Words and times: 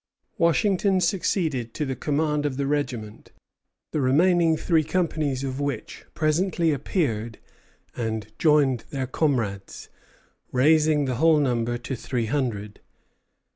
Washington 0.39 0.99
succeeded 0.99 1.75
to 1.75 1.85
the 1.85 1.95
command 1.95 2.43
of 2.47 2.57
the 2.57 2.65
regiment, 2.65 3.31
the 3.91 4.01
remaining 4.01 4.57
three 4.57 4.83
companies 4.83 5.43
of 5.43 5.59
which 5.59 6.05
presently 6.15 6.71
appeared 6.73 7.37
and 7.95 8.31
joined 8.39 8.85
their 8.89 9.05
comrades, 9.05 9.89
raising 10.51 11.05
the 11.05 11.17
whole 11.21 11.37
number 11.39 11.77
to 11.77 11.95
three 11.95 12.25
hundred. 12.25 12.79